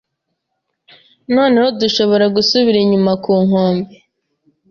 [1.35, 3.93] noneho dushobora gusubira inyuma ku nkombe.”